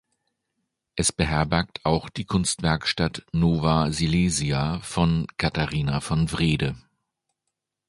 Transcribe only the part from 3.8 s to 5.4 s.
Silesia" von